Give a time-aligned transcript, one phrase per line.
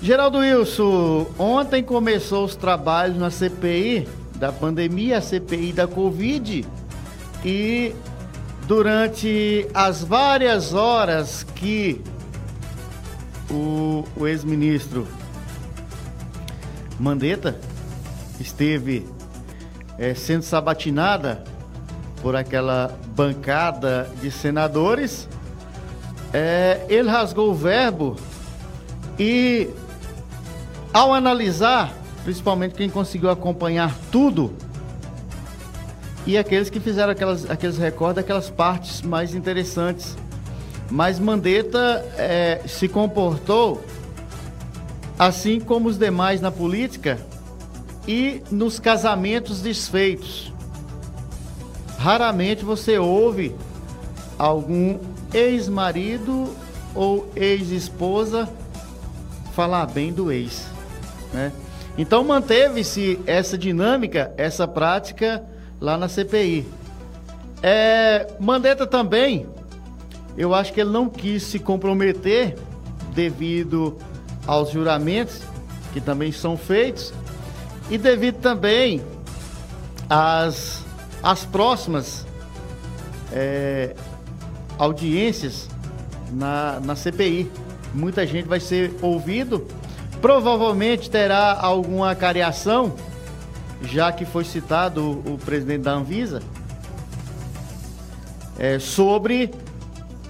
[0.00, 6.64] Geraldo Wilson, ontem começou os trabalhos na CPI da pandemia, a CPI da Covid,
[7.44, 7.92] e
[8.68, 12.00] durante as várias horas que
[13.50, 15.04] o, o ex-ministro
[17.00, 17.58] Mandetta
[18.38, 19.04] esteve
[19.98, 21.42] é, sendo sabatinada
[22.22, 25.28] por aquela bancada de senadores,
[26.32, 28.16] é, ele rasgou o verbo
[29.18, 29.68] e,
[30.92, 31.92] ao analisar,
[32.24, 34.54] principalmente quem conseguiu acompanhar tudo,
[36.26, 40.16] e aqueles que fizeram aquelas, aqueles recordes, aquelas partes mais interessantes.
[40.90, 43.82] Mas Mandetta é, se comportou
[45.18, 47.18] assim como os demais na política
[48.06, 50.52] e nos casamentos desfeitos.
[51.98, 53.54] Raramente você ouve
[54.38, 54.98] algum
[55.32, 56.54] ex-marido
[56.94, 58.48] ou ex-esposa
[59.54, 60.66] falar bem do ex,
[61.32, 61.52] né?
[61.96, 65.44] Então manteve-se essa dinâmica, essa prática
[65.80, 66.66] lá na CPI.
[67.62, 69.46] É, Mandetta também,
[70.36, 72.56] eu acho que ele não quis se comprometer
[73.14, 73.96] devido
[74.46, 75.42] aos juramentos
[75.92, 77.12] que também são feitos
[77.90, 79.02] e devido também
[80.08, 80.84] às,
[81.22, 82.26] às próximas
[83.32, 83.94] é,
[84.78, 85.68] audiências
[86.30, 87.50] na, na CPI.
[87.94, 89.66] Muita gente vai ser ouvido,
[90.20, 92.94] provavelmente terá alguma cariação,
[93.82, 96.42] já que foi citado o, o presidente da Anvisa,
[98.58, 99.50] é, sobre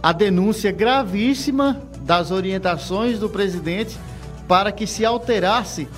[0.03, 3.99] a denúncia gravíssima das orientações do presidente
[4.47, 5.89] para que se alterasse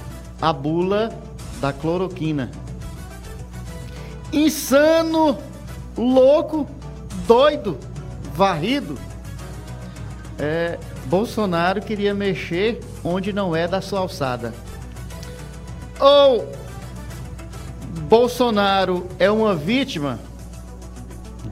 [0.40, 1.12] a bula
[1.60, 2.50] da cloroquina.
[4.32, 5.36] Insano,
[5.96, 6.68] louco,
[7.26, 7.76] doido,
[8.34, 8.96] varrido.
[10.38, 14.54] É, Bolsonaro queria mexer onde não é da sua alçada.
[15.98, 16.50] Ou
[18.08, 20.18] Bolsonaro é uma vítima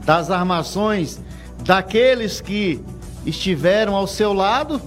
[0.05, 1.19] das armações
[1.59, 2.83] daqueles que
[3.25, 4.81] estiveram ao seu lado?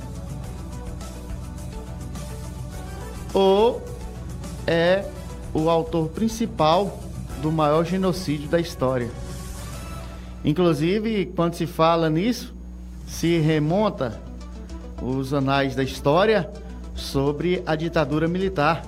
[3.33, 3.83] Ou
[4.67, 5.05] é
[5.55, 6.99] o autor principal
[7.41, 9.11] do maior genocídio da história.
[10.45, 12.55] Inclusive, quando se fala nisso,
[13.07, 14.21] se remonta
[15.03, 16.51] os anais da história
[16.95, 18.83] sobre a ditadura militar.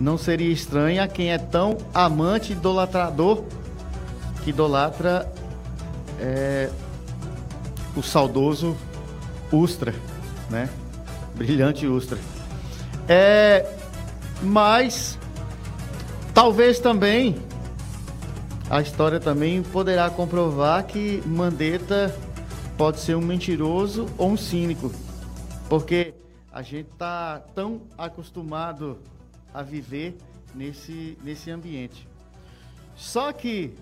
[0.00, 3.44] Não seria estranha quem é tão amante idolatrador
[4.44, 5.30] que idolatra
[6.20, 6.70] é,
[7.96, 8.76] o saudoso
[9.50, 9.94] Ustra,
[10.50, 10.68] né?
[11.34, 12.18] Brilhante Ustra.
[13.08, 13.66] É,
[14.42, 15.18] mas
[16.34, 17.36] talvez também
[18.68, 22.14] a história também poderá comprovar que Mandetta
[22.76, 24.90] pode ser um mentiroso ou um cínico,
[25.68, 26.14] porque
[26.52, 28.98] a gente está tão acostumado
[29.52, 30.16] a viver
[30.54, 32.08] nesse, nesse ambiente.
[32.94, 33.74] Só que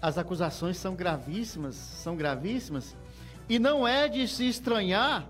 [0.00, 2.96] as acusações são gravíssimas, são gravíssimas,
[3.48, 5.26] e não é de se estranhar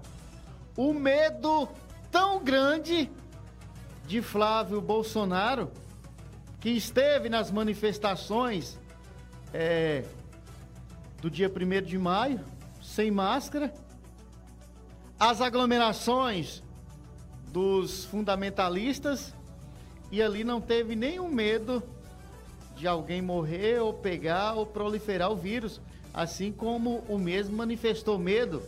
[0.76, 1.68] o medo
[2.10, 3.10] tão grande
[4.06, 5.70] de Flávio Bolsonaro,
[6.60, 8.78] que esteve nas manifestações
[9.52, 10.04] é,
[11.20, 12.40] do dia 1 de maio,
[12.82, 13.72] sem máscara,
[15.24, 16.64] as aglomerações
[17.52, 19.32] dos fundamentalistas,
[20.10, 21.80] e ali não teve nenhum medo
[22.74, 25.80] de alguém morrer ou pegar ou proliferar o vírus,
[26.12, 28.64] assim como o mesmo manifestou medo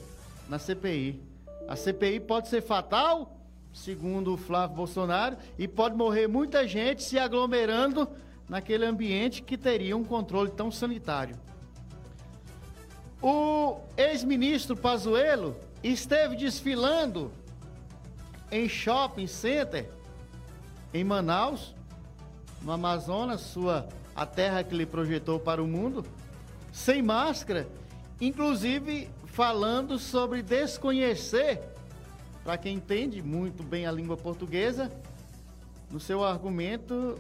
[0.49, 1.21] na CPI.
[1.67, 3.37] A CPI pode ser fatal
[3.73, 8.09] segundo o Flávio Bolsonaro, e pode morrer muita gente se aglomerando
[8.49, 11.37] naquele ambiente que teria um controle tão sanitário.
[13.21, 15.57] O ex-ministro Pazuello
[15.93, 17.31] esteve desfilando
[18.51, 19.91] em shopping center
[20.93, 21.75] em Manaus,
[22.63, 23.87] no Amazonas, sua
[24.17, 26.07] a terra que ele projetou para o mundo,
[26.73, 27.69] sem máscara,
[28.21, 31.61] inclusive falando sobre desconhecer
[32.45, 34.91] para quem entende muito bem a língua portuguesa,
[35.91, 37.19] no seu argumento,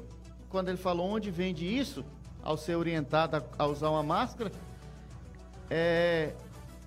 [0.48, 2.04] quando ele falou onde vende isso,
[2.42, 4.52] ao ser orientado a, usar uma máscara,
[5.70, 6.34] é,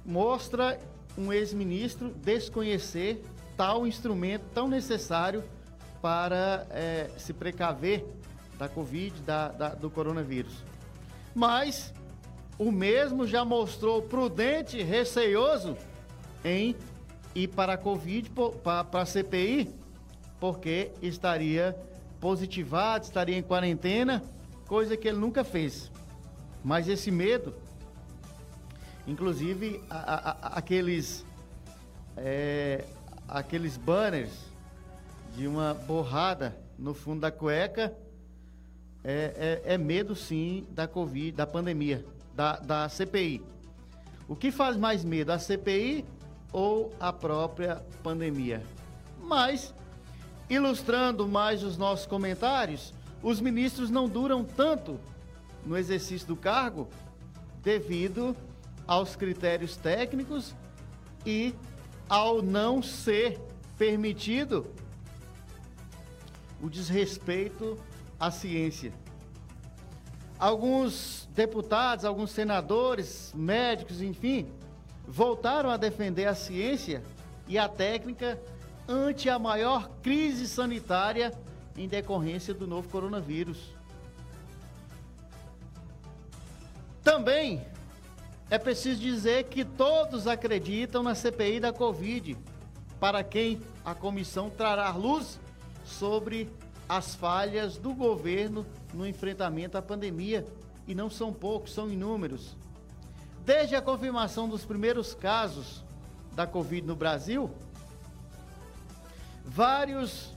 [0.06, 0.80] mostra
[1.18, 3.24] um ex-ministro desconhecer
[3.56, 5.44] tal instrumento tão necessário
[6.02, 8.06] para é, se precaver
[8.58, 10.64] da Covid, da, da, do coronavírus.
[11.34, 11.94] Mas
[12.58, 15.78] o mesmo já mostrou prudente, receioso
[16.44, 16.76] em
[17.36, 18.32] ir para a Covid,
[18.64, 19.70] para a CPI,
[20.40, 21.76] porque estaria
[22.20, 24.24] positivado, estaria em quarentena,
[24.68, 25.92] coisa que ele nunca fez.
[26.64, 27.54] Mas esse medo,
[29.08, 31.26] inclusive a, a, a, aqueles,
[32.18, 32.84] é,
[33.28, 34.32] aqueles banners
[35.36, 37.96] de uma borrada no fundo da cueca
[39.04, 42.06] é, é, é medo sim da Covid, da pandemia,
[42.36, 43.42] da, da CPI.
[44.28, 46.04] O que faz mais medo, a CPI
[46.52, 48.62] ou a própria pandemia?
[49.24, 49.74] Mas,
[50.50, 52.94] ilustrando mais os nossos comentários,
[53.24, 55.00] os ministros não duram tanto
[55.66, 56.90] no exercício do cargo
[57.64, 58.36] devido
[58.88, 60.56] aos critérios técnicos
[61.26, 61.54] e
[62.08, 63.40] ao não ser
[63.78, 64.66] permitido
[66.62, 67.78] o desrespeito
[68.20, 68.94] à ciência.
[70.40, 74.48] Alguns deputados, alguns senadores, médicos, enfim,
[75.06, 77.04] voltaram a defender a ciência
[77.48, 78.40] e a técnica
[78.88, 81.32] ante a maior crise sanitária
[81.76, 83.76] em decorrência do novo coronavírus.
[87.04, 87.66] Também
[88.50, 92.38] é preciso dizer que todos acreditam na CPI da Covid,
[93.00, 95.40] para quem a comissão trará luz
[95.84, 96.50] sobre
[96.88, 100.46] as falhas do governo no enfrentamento à pandemia.
[100.88, 102.56] E não são poucos, são inúmeros.
[103.46, 105.84] Desde a confirmação dos primeiros casos
[106.34, 107.52] da Covid no Brasil,
[109.44, 110.34] vários,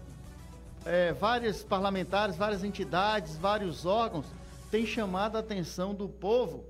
[0.85, 4.27] é, vários parlamentares, várias entidades, vários órgãos
[4.73, 6.70] têm chamado a atenção do povo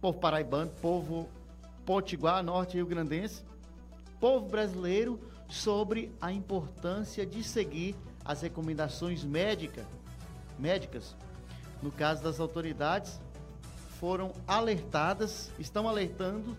[0.00, 1.28] povo paraibano, povo
[1.84, 3.42] potiguar, norte rio-grandense,
[4.20, 5.18] povo brasileiro,
[5.48, 9.86] sobre a importância de seguir as recomendações médica,
[10.58, 11.16] médicas.
[11.82, 13.18] No caso das autoridades,
[13.98, 16.56] foram alertadas, estão alertando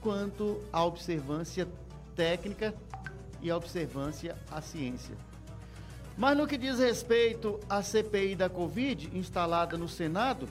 [0.00, 1.68] quanto à observância
[2.16, 2.74] técnica
[3.40, 5.14] e à observância à ciência.
[6.16, 10.48] Mas no que diz respeito à CPI da Covid, instalada no Senado,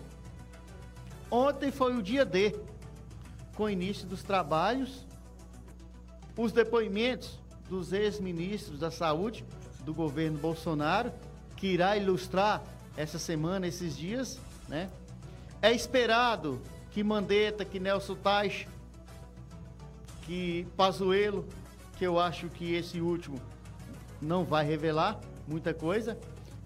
[1.31, 2.53] Ontem foi o dia D,
[3.55, 5.07] com o início dos trabalhos,
[6.35, 7.39] os depoimentos
[7.69, 9.45] dos ex-ministros da Saúde
[9.85, 11.09] do governo Bolsonaro,
[11.55, 12.61] que irá ilustrar
[12.97, 14.89] essa semana, esses dias, né?
[15.61, 18.67] É esperado que Mandetta, que Nelson Tais,
[20.23, 21.47] que Pazuello,
[21.97, 23.39] que eu acho que esse último
[24.21, 25.17] não vai revelar
[25.47, 26.17] muita coisa,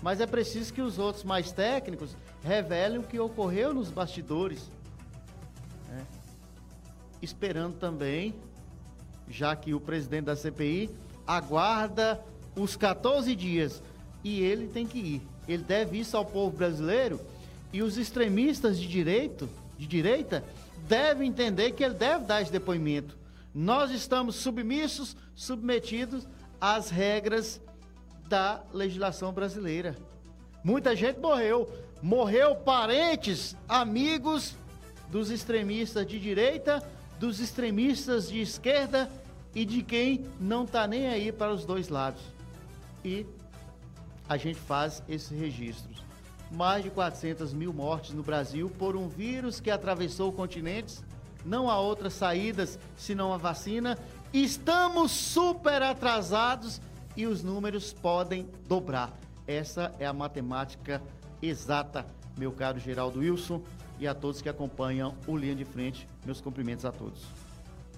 [0.01, 2.15] mas é preciso que os outros mais técnicos
[2.45, 4.69] revelem o que ocorreu nos bastidores.
[5.89, 6.05] Né?
[7.21, 8.35] Esperando também,
[9.27, 10.91] já que o presidente da CPI
[11.25, 12.23] aguarda
[12.55, 13.81] os 14 dias
[14.23, 15.21] e ele tem que ir.
[15.47, 17.19] Ele deve isso ao povo brasileiro
[17.73, 20.43] e os extremistas de direito, de direita,
[20.87, 23.17] devem entender que ele deve dar esse depoimento.
[23.53, 26.27] Nós estamos submissos, submetidos
[26.61, 27.59] às regras
[28.27, 29.95] da legislação brasileira.
[30.63, 31.69] Muita gente morreu.
[32.01, 34.55] Morreu parentes, amigos
[35.09, 36.83] dos extremistas de direita,
[37.19, 39.09] dos extremistas de esquerda
[39.53, 42.21] e de quem não está nem aí para os dois lados.
[43.03, 43.25] E
[44.27, 46.03] a gente faz esses registros.
[46.51, 51.03] Mais de 400 mil mortes no Brasil por um vírus que atravessou continentes.
[51.43, 53.97] Não há outras saídas senão a vacina.
[54.33, 56.81] Estamos super atrasados
[57.15, 59.13] e os números podem dobrar.
[59.47, 61.01] Essa é a matemática
[61.41, 62.05] exata,
[62.37, 63.61] meu caro Geraldo Wilson,
[63.99, 66.07] e a todos que acompanham o Linha de Frente.
[66.25, 67.44] Meus cumprimentos a todos.